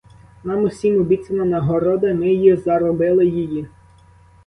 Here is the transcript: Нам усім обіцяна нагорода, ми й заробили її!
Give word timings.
Нам 0.43 0.63
усім 0.63 0.95
обіцяна 1.01 1.45
нагорода, 1.45 2.13
ми 2.13 2.33
й 2.33 2.55
заробили 2.57 3.25
її! 3.25 3.67